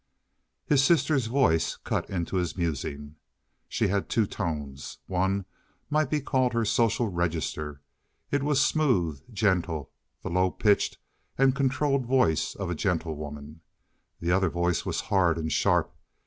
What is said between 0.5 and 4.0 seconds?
His sister's voice cut into his musing. She